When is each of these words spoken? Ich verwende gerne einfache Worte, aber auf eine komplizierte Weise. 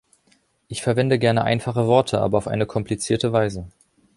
Ich 0.67 0.81
verwende 0.81 1.19
gerne 1.19 1.43
einfache 1.43 1.85
Worte, 1.85 2.21
aber 2.21 2.39
auf 2.39 2.47
eine 2.47 2.65
komplizierte 2.65 3.33
Weise. 3.33 3.67